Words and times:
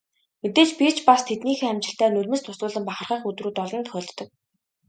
Мэдээж 0.41 0.69
би 0.79 0.87
ч 0.95 0.97
бас 1.07 1.21
тэднийхээ 1.29 1.69
амжилтаар 1.71 2.11
нулимс 2.13 2.41
дуслуулан 2.43 2.83
бахархах 2.87 3.21
өдрүүд 3.29 3.57
олон 3.63 3.83
тохиолддог. 3.85 4.27